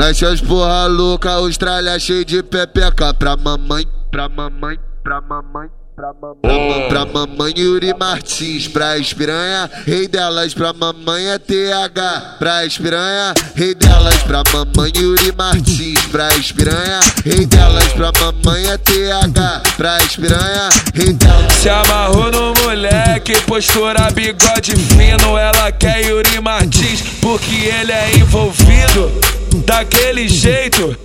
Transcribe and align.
Nessas 0.00 0.40
porra 0.40 0.86
louca, 0.86 1.30
Austrália 1.32 1.98
cheio 1.98 2.24
de 2.24 2.42
pepeca. 2.42 3.12
Pra 3.12 3.36
mamãe, 3.36 3.86
pra 4.10 4.30
mamãe, 4.30 4.78
pra 5.04 5.20
mamãe. 5.20 5.68
Pra 5.94 6.14
mamãe, 6.14 6.88
pra 6.88 7.04
mamãe 7.04 7.52
Yuri 7.58 7.92
Martins, 7.92 8.66
pra 8.66 8.96
espiranha, 8.96 9.70
rei 9.86 10.08
delas, 10.08 10.54
pra 10.54 10.72
mamãe 10.72 11.28
é 11.28 11.38
TH, 11.38 12.38
pra 12.38 12.64
espiranha, 12.64 13.34
rei 13.54 13.74
delas, 13.74 14.16
pra 14.22 14.42
mamãe 14.50 14.90
Yuri 14.96 15.30
Martins, 15.36 16.00
pra 16.06 16.34
espiranha, 16.38 17.00
rei 17.22 17.44
delas, 17.44 17.88
pra 17.92 18.10
mamãe 18.18 18.70
é 18.70 18.78
TH, 18.78 19.62
pra 19.76 19.98
espiranha, 19.98 20.70
rei 20.94 21.12
delas. 21.12 21.52
Se 21.52 21.68
amarrou 21.68 22.32
no 22.32 22.54
moleque, 22.62 23.38
postura 23.42 24.10
bigode 24.10 24.74
fino, 24.74 25.36
ela 25.36 25.70
quer 25.70 26.02
Yuri 26.06 26.40
Martins, 26.40 27.02
porque 27.20 27.66
ele 27.66 27.92
é 27.92 28.16
envolvido, 28.16 29.12
daquele 29.58 30.28
jeito, 30.28 30.96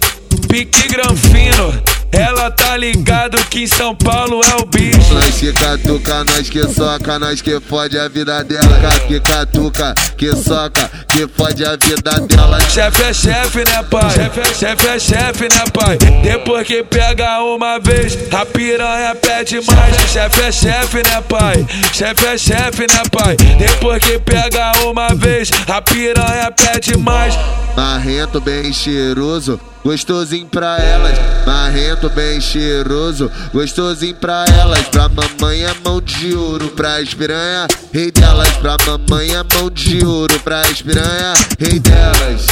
pique 0.47 0.87
granfino. 0.87 1.95
Ela 2.11 2.49
tá 2.49 2.77
ligado 2.77 3.37
que 3.49 3.63
em 3.63 3.67
São 3.67 3.93
Paulo 3.93 4.39
é 4.49 4.61
o 4.61 4.65
bicho. 4.65 5.13
Nós 5.13 5.35
que 5.35 5.51
catuca, 5.51 6.23
nós 6.23 6.49
que 6.49 6.63
soca, 6.63 7.19
nós 7.19 7.41
que 7.41 7.59
fode 7.59 7.99
a 7.99 8.07
vida 8.07 8.41
dela. 8.41 8.79
Que 9.05 9.19
catuca, 9.19 9.93
que 10.17 10.33
soca, 10.33 10.89
que 11.09 11.27
fode 11.27 11.65
a 11.65 11.75
vida 11.75 12.11
dela. 12.21 12.57
Chefe 12.69 13.03
é 13.03 13.13
chefe, 13.13 13.57
né, 13.65 13.83
pai? 13.91 14.11
Chefe 14.11 14.39
é 14.39 14.45
chefe, 14.45 14.87
é 14.87 14.99
chefe 14.99 15.43
né, 15.43 15.63
pai? 15.73 15.97
Depois 16.23 16.65
que 16.65 16.83
pega 16.83 17.43
uma 17.43 17.79
vez, 17.79 18.17
a 18.31 18.45
piranha 18.45 19.13
pede 19.15 19.55
mais. 19.55 19.95
Chefe 20.09 20.41
é 20.41 20.51
chefe, 20.53 20.97
né, 20.97 21.21
pai? 21.27 21.67
Chefe 21.91 22.25
é 22.27 22.37
chefe, 22.37 22.81
né, 22.81 23.03
pai? 23.11 23.35
Depois 23.57 24.01
que 24.01 24.17
pega 24.19 24.71
uma 24.85 25.09
vez, 25.09 25.51
a 25.67 25.81
piranha 25.81 26.49
pede 26.49 26.97
mais. 26.97 27.35
Marrento, 27.75 28.39
bem 28.39 28.71
cheiroso, 28.71 29.59
gostosinho 29.83 30.47
pra 30.47 30.77
elas. 30.77 31.17
Marrento, 31.45 32.09
bem 32.09 32.39
cheiroso, 32.39 33.29
gostosinho 33.53 34.15
pra 34.15 34.45
elas. 34.47 34.87
Pra 34.87 35.09
mamãe 35.09 35.63
é 35.63 35.73
mão 35.83 35.99
de 35.99 36.33
ouro, 36.33 36.69
pra 36.69 37.01
espiranha, 37.01 37.67
rei 37.93 38.11
delas. 38.11 38.49
Pra 38.57 38.77
mamãe 38.85 39.35
é 39.35 39.43
mão 39.55 39.69
de 39.69 40.05
ouro, 40.05 40.39
pra 40.39 40.61
espiranha, 40.69 41.33
rei 41.59 41.79
delas. 41.79 42.47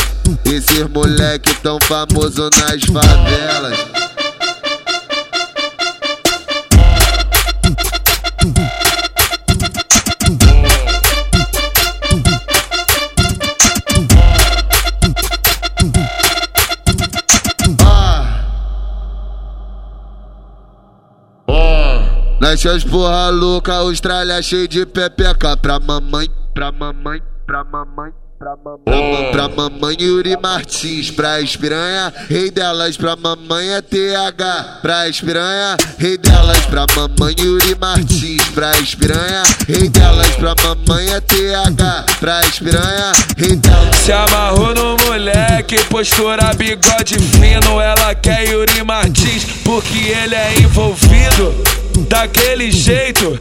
Esses 0.45 0.88
moleque 0.89 1.53
tão 1.61 1.79
famoso 1.79 2.49
nas 2.59 2.83
favelas. 2.83 4.02
Nessas 22.44 22.83
porra 22.83 23.30
louca, 23.30 23.73
Austrália 23.75 24.41
cheio 24.41 24.67
de 24.67 24.86
pepeca. 24.86 25.55
Pra 25.55 25.80
mamãe, 25.80 26.27
pra 26.53 26.73
mamãe, 26.73 27.22
pra 27.47 27.63
mamãe. 27.63 28.11
Pra 28.38 28.58
mamãe, 28.58 29.31
pra 29.31 29.47
mamãe 29.47 29.95
Yuri 30.02 30.35
Martins, 30.35 31.09
pra 31.09 31.39
espiranha, 31.39 32.13
rei 32.30 32.52
delas, 32.52 32.97
pra 32.97 33.16
mamãe 33.16 33.69
é 33.69 33.81
TH, 33.81 34.81
pra 34.81 35.08
espiranha, 35.08 35.77
rei 35.97 36.17
delas, 36.17 36.66
pra 36.66 36.85
mamãe 36.94 37.33
Yuri 37.39 37.73
Martins, 37.80 38.44
pra 38.50 38.78
espiranha, 38.80 39.44
rei 39.66 39.88
delas, 39.88 40.31
pra 40.31 40.53
mamãe 40.61 41.13
é 41.13 41.22
TH, 41.22 42.05
pra 42.19 42.41
espiranha, 42.41 43.13
rei 43.38 43.55
delas. 43.55 43.95
Se 43.95 44.11
amarrou 44.11 44.75
no 44.75 44.97
moleque, 45.05 45.81
postura 45.85 46.53
bigode 46.53 47.17
fino, 47.17 47.80
ela 47.80 48.13
quer 48.13 48.50
Yuri 48.50 48.83
Martins, 48.83 49.45
porque 49.63 50.09
ele 50.09 50.35
é 50.35 50.59
envolvido, 50.59 51.56
daquele 52.01 52.71
jeito, 52.71 53.39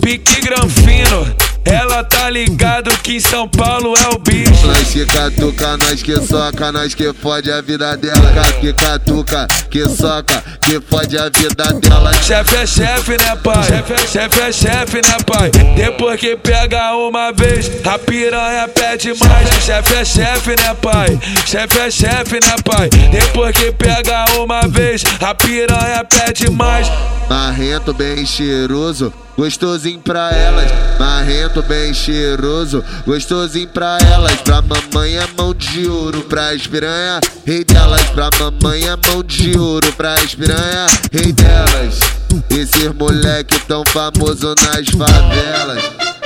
pique 0.00 0.40
granfino. 0.40 1.26
Ela 1.70 2.04
tá 2.04 2.30
ligado 2.30 2.90
que 3.02 3.16
em 3.16 3.20
São 3.20 3.48
Paulo 3.48 3.94
é 3.96 4.14
o 4.14 4.18
bicho. 4.18 4.66
Nós 4.66 4.88
que 4.88 5.04
catuca, 5.06 5.76
nós 5.76 6.02
que 6.02 6.16
soca, 6.20 6.72
nós 6.72 6.94
que 6.94 7.12
fode 7.12 7.50
a 7.50 7.60
vida 7.60 7.96
dela. 7.96 8.32
Que 8.60 8.72
catuca, 8.72 9.46
que 9.70 9.88
soca, 9.88 10.42
que 10.62 10.80
fode 10.80 11.16
a 11.18 11.28
vida 11.28 11.72
dela. 11.80 12.12
Chefe 12.22 12.56
é 12.56 12.66
chefe, 12.66 13.12
né, 13.12 13.36
pai? 13.42 13.64
Chefe 13.64 13.92
é 13.92 14.06
chefe, 14.06 14.40
é 14.40 14.52
chefe 14.52 14.96
né, 14.96 15.16
pai? 15.26 15.50
Depois 15.76 16.20
que 16.20 16.36
pega 16.36 16.94
uma 16.96 17.32
vez, 17.32 17.70
a 17.84 17.98
piranha 17.98 18.68
pede 18.68 19.08
mais. 19.08 19.48
Chefe 19.64 19.94
é 19.94 20.04
chefe, 20.04 20.50
né, 20.50 20.74
pai? 20.80 21.18
Chefe 21.46 21.78
é 21.78 21.90
chefe, 21.90 22.34
né, 22.34 22.56
pai? 22.64 22.88
Depois 23.10 23.56
que 23.56 23.72
pega 23.72 24.24
uma 24.38 24.62
vez, 24.68 25.02
a 25.20 25.34
piranha 25.34 26.04
pede 26.04 26.50
mais. 26.50 26.90
Marrento, 27.28 27.92
bem 27.92 28.24
cheiroso, 28.24 29.12
gostosinho 29.38 30.00
pra 30.00 30.30
elas. 30.32 30.68
Marrento, 30.98 31.62
bem 31.62 31.94
cheiroso, 31.94 32.84
gostosinho 33.06 33.68
pra 33.68 33.96
elas. 34.12 34.34
Pra 34.42 34.60
mamãe 34.60 35.16
é 35.16 35.26
mão 35.36 35.54
de 35.54 35.86
ouro, 35.86 36.22
pra 36.22 36.52
espiranha, 36.52 37.20
rei 37.46 37.62
delas. 37.64 38.02
Pra 38.10 38.30
mamãe 38.40 38.82
é 38.88 38.96
mão 38.96 39.22
de 39.22 39.56
ouro, 39.56 39.92
pra 39.92 40.16
espiranha, 40.16 40.88
rei 41.12 41.32
delas. 41.32 42.00
Esses 42.50 42.92
moleque 42.92 43.60
tão 43.60 43.84
famoso 43.86 44.54
nas 44.56 44.88
favelas. 44.88 46.17